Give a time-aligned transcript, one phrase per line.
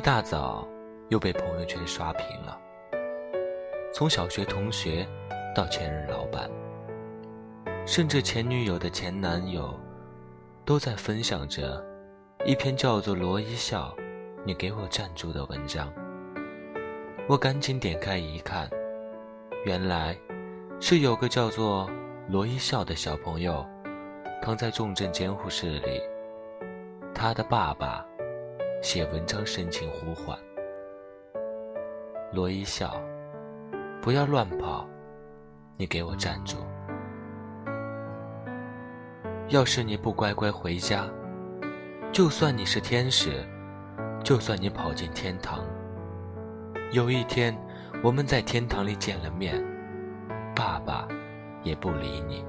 [0.00, 0.66] 一大早
[1.10, 2.58] 又被朋友圈刷屏了，
[3.92, 5.06] 从小学同学
[5.54, 6.50] 到前任老板，
[7.84, 9.78] 甚至前女友的前男友，
[10.64, 11.84] 都在分享着
[12.46, 13.94] 一篇叫做“罗一笑，
[14.42, 15.92] 你给我站住”的文章。
[17.28, 18.70] 我赶紧点开一看，
[19.66, 20.16] 原来
[20.80, 21.90] 是有个叫做
[22.26, 23.68] 罗一笑的小朋友
[24.40, 26.00] 躺在重症监护室里，
[27.14, 28.06] 他的爸爸。
[28.82, 30.38] 写文章深情呼唤，
[32.32, 32.98] 罗一笑，
[34.00, 34.88] 不要乱跑，
[35.76, 36.56] 你给我站住！
[39.48, 41.04] 要是你不乖乖回家，
[42.10, 43.46] 就算你是天使，
[44.24, 45.62] 就算你跑进天堂，
[46.90, 47.54] 有一天
[48.02, 49.62] 我们在天堂里见了面，
[50.56, 51.06] 爸爸
[51.62, 52.42] 也不理你。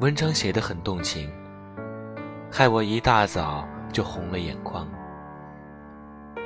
[0.00, 1.32] 文章写得很动情，
[2.52, 3.66] 害我一大早。
[3.96, 4.86] 就红了眼眶，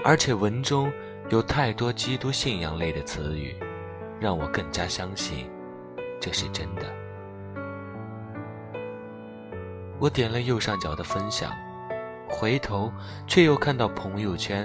[0.05, 0.89] 而且文中
[1.31, 3.57] 有太多基督信仰类的词语，
[4.21, 5.51] 让我更加相信
[6.21, 6.83] 这是真的。
[9.99, 11.51] 我点了右上角的分享，
[12.29, 12.93] 回头
[13.27, 14.65] 却又看到朋友圈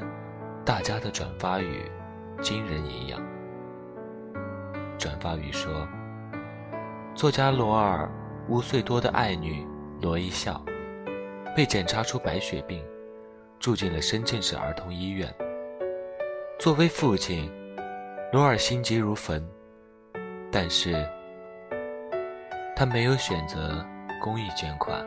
[0.63, 1.89] 大家的转发语，
[2.39, 3.19] 惊人一样。
[5.00, 5.88] 转发语说
[7.17, 8.08] ：“作家罗尔
[8.47, 9.66] 五岁多的爱女
[10.03, 10.63] 罗一笑。”
[11.56, 12.84] 被检查出白血病，
[13.61, 15.34] 住进了深圳市儿童医院。
[16.59, 17.50] 作为父亲，
[18.34, 19.42] 罗尔心急如焚，
[20.52, 21.08] 但是
[22.75, 23.86] 他没有选择
[24.22, 25.02] 公益捐款，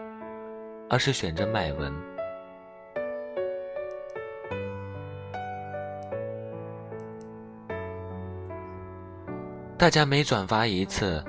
[0.89, 1.93] 而是选择卖文。
[9.77, 11.23] 大家每转发一次，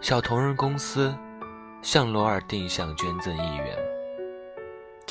[0.00, 1.14] 小同仁公司
[1.82, 3.85] 向罗尔定向捐赠一元。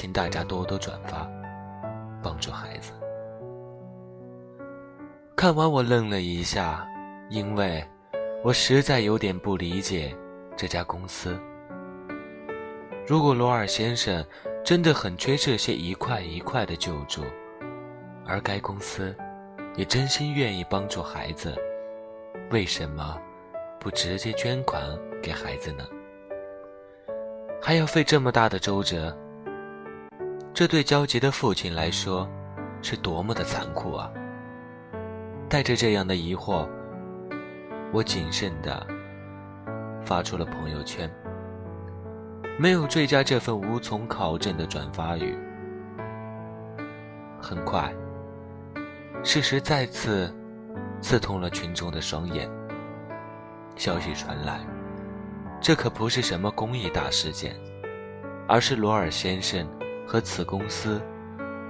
[0.06, 1.28] 请大家多多转发，
[2.22, 2.92] 帮助孩子。
[5.36, 6.88] 看完我愣了一下，
[7.32, 7.84] 因为
[8.44, 10.16] 我实在有点不理解
[10.56, 11.36] 这家公司。
[13.08, 14.24] 如果罗尔先生
[14.64, 17.24] 真的很缺这些一块一块的救助，
[18.28, 19.16] 而该公司
[19.76, 21.52] 也真心愿意帮助孩子，
[22.52, 23.20] 为什么
[23.80, 24.84] 不直接捐款
[25.20, 25.84] 给孩子呢？
[27.60, 29.12] 还要费这么大的周折？
[30.56, 32.26] 这对焦急的父亲来说，
[32.82, 34.10] 是多么的残酷啊！
[35.50, 36.66] 带着这样的疑惑，
[37.92, 38.88] 我谨慎地
[40.06, 41.12] 发出了朋友圈，
[42.58, 45.38] 没有追加这份无从考证的转发语。
[47.38, 47.94] 很快，
[49.26, 50.34] 事实再次
[51.02, 52.50] 刺痛了群众的双眼。
[53.76, 54.62] 消息传来，
[55.60, 57.54] 这可不是什么公益大事件，
[58.48, 59.68] 而是罗尔先生。
[60.06, 61.02] 和此公司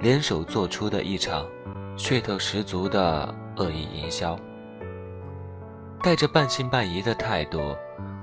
[0.02, 1.48] 联手做出的一场
[1.98, 4.38] 噱头十足的恶意营销，
[6.02, 7.76] 带着半信半疑的态度，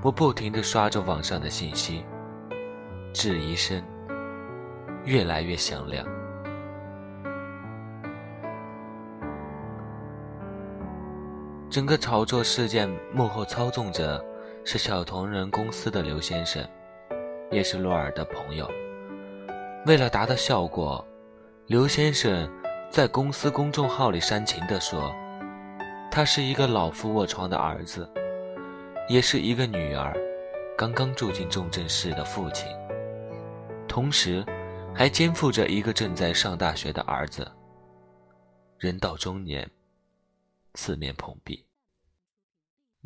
[0.03, 2.05] 我不停地刷着网上的信息，
[3.13, 3.83] 质疑声
[5.05, 6.07] 越来越响亮。
[11.71, 14.23] 整个炒作事件幕后操纵者
[14.63, 16.63] 是小同仁公司的刘先生，
[17.51, 18.71] 也是洛尔的朋友。
[19.85, 21.05] 为了达到效果，
[21.67, 22.49] 刘先生
[22.89, 25.13] 在公司公众号里煽情地说
[26.09, 28.09] ：“他是一个老父卧床的儿子，
[29.09, 30.17] 也是一个女儿
[30.79, 32.69] 刚刚住进重症室的父亲，
[33.89, 34.47] 同时
[34.95, 37.51] 还肩负着一个正在上大学的儿子。
[38.79, 39.69] 人到中年，
[40.77, 41.67] 四面碰壁。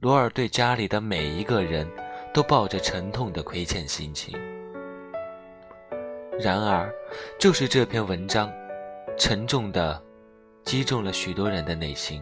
[0.02, 1.90] 罗尔对家里的每一个人
[2.34, 4.38] 都抱着沉痛的亏欠心情。”
[6.38, 6.92] 然而，
[7.38, 8.52] 就是这篇文章，
[9.16, 10.00] 沉重的
[10.64, 12.20] 击中了许多人的内心，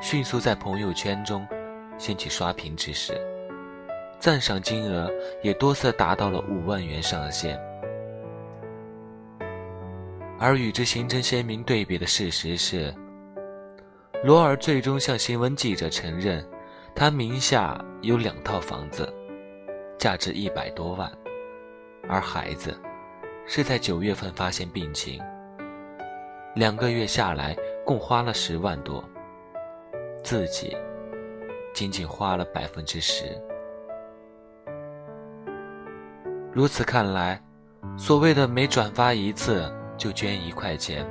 [0.00, 1.46] 迅速在朋友圈中
[1.98, 3.20] 掀起刷屏之势，
[4.18, 5.10] 赞赏金额
[5.42, 7.60] 也多次达到了五万元上限。
[10.38, 12.94] 而与之形成鲜明对比的事实是，
[14.24, 16.42] 罗尔最终向新闻记者承认，
[16.94, 19.12] 他名下有两套房子，
[19.98, 21.12] 价值一百多万。
[22.08, 22.74] 而孩子
[23.46, 25.20] 是在九月份发现病情，
[26.54, 29.04] 两个月下来共花了十万多，
[30.24, 30.76] 自己
[31.74, 33.24] 仅仅花了百分之十。
[36.50, 37.40] 如此看来，
[37.96, 41.06] 所谓的每转发一次就捐一块钱，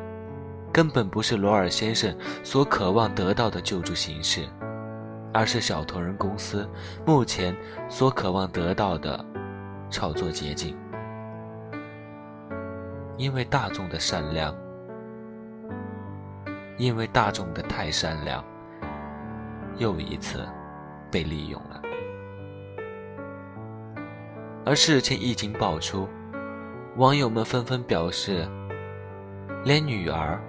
[0.74, 4.48] 根本不是罗尔先生所渴望得到的救助形式，
[5.32, 6.68] 而是小同仁公司
[7.06, 7.56] 目前
[7.88, 9.24] 所渴望得到的
[9.92, 10.76] 炒作捷径。
[13.18, 14.56] 因为大众的善良，
[16.78, 18.44] 因为大众的太善良，
[19.78, 20.48] 又一次
[21.12, 21.82] 被利用了。
[24.66, 26.08] 而事情一经爆出，
[26.98, 28.48] 网友们纷纷表示，
[29.64, 30.40] 连女儿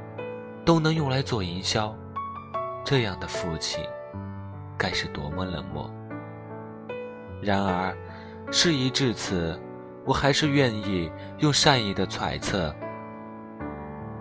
[0.64, 1.96] 都能用来做营销，
[2.84, 3.82] 这样的父亲
[4.76, 5.90] 该是多么冷漠。
[7.40, 7.96] 然而，
[8.50, 9.58] 事已至此。
[10.08, 12.74] 我还是愿意用善意的揣测，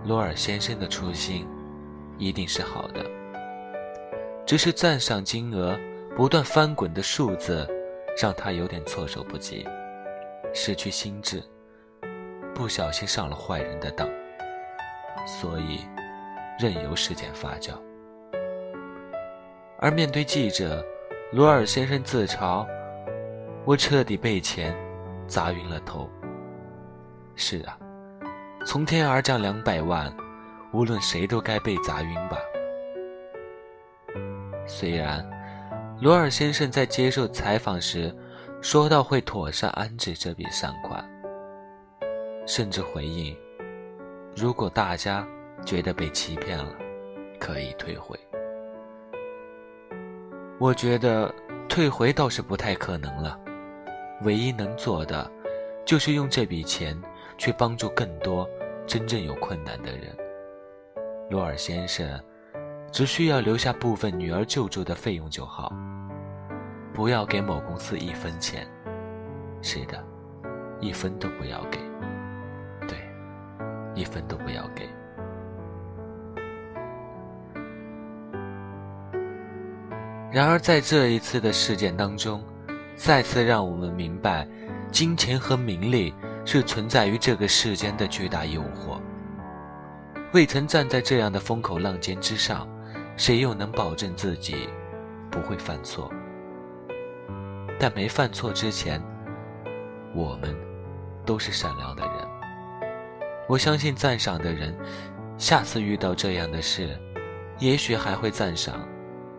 [0.04, 1.48] 罗尔先生的初心
[2.18, 3.06] 一定是好的，
[4.45, 5.80] 只是赞赏金额
[6.13, 7.66] 不断翻滚的数字
[8.22, 9.66] 让他有点措手不及，
[10.54, 11.42] 失去心智，
[12.54, 14.10] 不小心上了坏人的当，
[15.25, 15.80] 所以
[16.60, 17.72] 任由事件发酵。
[19.80, 20.86] 而面对记者，
[21.31, 22.68] 罗尔先生自嘲
[23.63, 24.75] ：“我彻底被钱。”
[25.28, 26.10] 砸晕了头。
[27.36, 27.78] 是啊，
[28.66, 30.12] 从天而降两百万，
[30.72, 32.38] 无论谁都该被砸晕吧。
[34.66, 35.24] 虽然
[36.02, 38.14] 罗尔先生在接受采访时
[38.62, 41.08] 说到会妥善安置这笔善款，
[42.46, 43.38] 甚至回应，
[44.36, 45.26] 如果大家
[45.64, 46.72] 觉得被欺骗了，
[47.40, 48.20] 可以退回。
[50.60, 51.34] 我觉得
[51.70, 53.40] 退回倒是不太可能了。
[54.22, 55.30] 唯一能做的，
[55.86, 57.00] 就是用这笔钱
[57.38, 58.50] 去帮助更多
[58.86, 60.16] 真正有困难的人。
[61.30, 62.08] 罗尔先生
[62.92, 65.72] 只需要留下部分女儿救助的费用就好，
[66.94, 68.68] 不要给某公司一分钱。
[69.62, 70.04] 是的，
[70.80, 71.80] 一分都不要给。
[72.88, 72.98] 对，
[73.94, 74.88] 一分都不要给。
[80.31, 82.44] 然而，在这一次的事件当中，
[82.98, 84.46] 再次让我们明白，
[84.92, 86.14] 金钱和名利
[86.44, 89.00] 是存在于这个世间的巨大诱惑。
[90.34, 92.68] 未曾站在这样的风口浪尖之上，
[93.16, 94.68] 谁又能保证自己
[95.30, 96.12] 不会犯错？
[97.80, 99.00] 但没犯错之前，
[100.16, 100.58] 我们
[101.24, 102.92] 都是善良的人。
[103.48, 104.76] 我相信赞赏的人，
[105.38, 107.00] 下次遇到这样的事，
[107.60, 108.86] 也许还会赞赏，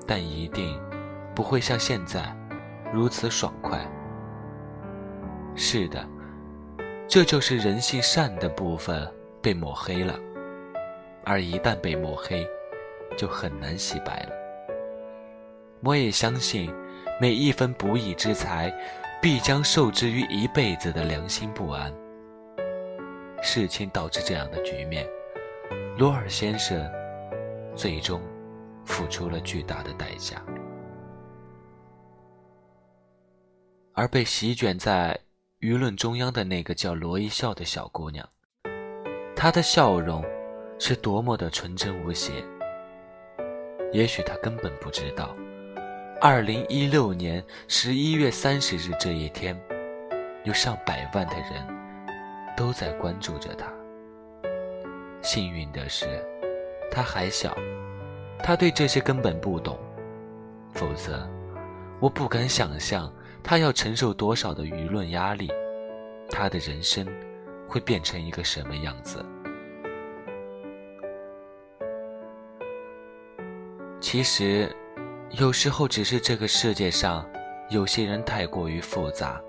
[0.06, 0.80] 但一定
[1.34, 2.37] 不会像现在。
[2.92, 3.80] 如此爽快。
[5.54, 6.06] 是的，
[7.06, 9.06] 这就是人性善的部分
[9.42, 10.18] 被抹黑了，
[11.24, 12.46] 而一旦被抹黑，
[13.16, 14.32] 就很难洗白了。
[15.82, 16.72] 我也相信，
[17.20, 18.72] 每一分不义之财，
[19.20, 21.92] 必将受之于一辈子的良心不安。
[23.42, 25.06] 事情导致这样的局面，
[25.96, 26.88] 罗尔先生
[27.74, 28.20] 最终
[28.84, 30.42] 付出了巨大的代价。
[33.98, 35.18] 而被席卷在
[35.58, 38.24] 舆论中央的那个叫罗一笑的小姑娘，
[39.34, 40.24] 她的笑容
[40.78, 42.30] 是多么的纯真无邪。
[43.92, 45.34] 也许她根本不知道，
[46.20, 49.60] 二零一六年十一月三十日这一天，
[50.44, 51.66] 有上百万的人
[52.56, 53.66] 都在关注着她。
[55.22, 56.06] 幸运的是，
[56.88, 57.52] 她还小，
[58.44, 59.76] 她对这些根本不懂，
[60.72, 61.28] 否则，
[61.98, 63.12] 我不敢想象。
[63.48, 65.48] 他要承受多少的舆论压力？
[66.28, 67.06] 他的人生
[67.66, 69.24] 会变成一个什么样子？
[74.02, 74.70] 其实，
[75.30, 77.26] 有时候只是这个世界上
[77.70, 79.40] 有些人太过于复杂，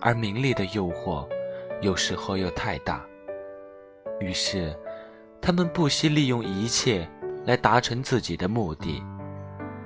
[0.00, 1.28] 而名利的诱惑
[1.80, 3.04] 有时候又太大，
[4.20, 4.72] 于是
[5.40, 7.10] 他们不惜利用一切
[7.44, 9.02] 来达成自己的目的，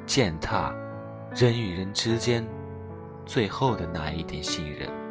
[0.04, 0.74] 践踏
[1.34, 2.46] 人与人之间。
[3.26, 5.03] 最后的那一点信任。